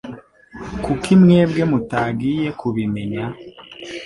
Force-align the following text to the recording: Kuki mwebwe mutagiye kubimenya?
Kuki 0.83 1.11
mwebwe 1.21 1.61
mutagiye 1.71 2.47
kubimenya? 2.59 3.23